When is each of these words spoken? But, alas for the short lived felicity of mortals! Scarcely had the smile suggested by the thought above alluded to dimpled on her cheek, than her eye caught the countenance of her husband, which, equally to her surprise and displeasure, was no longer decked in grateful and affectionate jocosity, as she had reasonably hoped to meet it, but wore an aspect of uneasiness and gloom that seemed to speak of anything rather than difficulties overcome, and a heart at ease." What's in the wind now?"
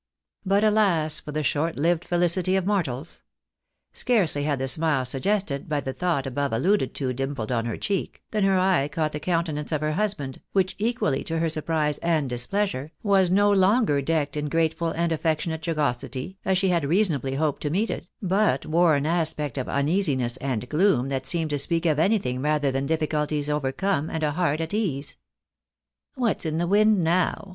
But, 0.43 0.63
alas 0.63 1.19
for 1.19 1.31
the 1.31 1.43
short 1.43 1.75
lived 1.77 2.03
felicity 2.03 2.55
of 2.55 2.65
mortals! 2.65 3.21
Scarcely 3.93 4.45
had 4.45 4.57
the 4.57 4.67
smile 4.67 5.05
suggested 5.05 5.69
by 5.69 5.79
the 5.79 5.93
thought 5.93 6.25
above 6.25 6.53
alluded 6.53 6.95
to 6.95 7.13
dimpled 7.13 7.51
on 7.51 7.65
her 7.65 7.77
cheek, 7.77 8.23
than 8.31 8.43
her 8.43 8.57
eye 8.57 8.87
caught 8.87 9.11
the 9.11 9.19
countenance 9.19 9.71
of 9.71 9.81
her 9.81 9.91
husband, 9.91 10.41
which, 10.53 10.75
equally 10.79 11.23
to 11.25 11.37
her 11.37 11.49
surprise 11.49 11.99
and 11.99 12.27
displeasure, 12.31 12.91
was 13.03 13.29
no 13.29 13.51
longer 13.51 14.01
decked 14.01 14.35
in 14.35 14.49
grateful 14.49 14.87
and 14.89 15.11
affectionate 15.11 15.61
jocosity, 15.61 16.39
as 16.43 16.57
she 16.57 16.69
had 16.69 16.83
reasonably 16.83 17.35
hoped 17.35 17.61
to 17.61 17.69
meet 17.69 17.91
it, 17.91 18.07
but 18.23 18.65
wore 18.65 18.95
an 18.95 19.05
aspect 19.05 19.55
of 19.55 19.69
uneasiness 19.69 20.35
and 20.37 20.67
gloom 20.67 21.09
that 21.09 21.27
seemed 21.27 21.51
to 21.51 21.59
speak 21.59 21.85
of 21.85 21.99
anything 21.99 22.41
rather 22.41 22.71
than 22.71 22.87
difficulties 22.87 23.51
overcome, 23.51 24.09
and 24.09 24.23
a 24.23 24.31
heart 24.31 24.61
at 24.61 24.73
ease." 24.73 25.17
What's 26.15 26.43
in 26.43 26.57
the 26.57 26.65
wind 26.65 27.03
now?" 27.03 27.49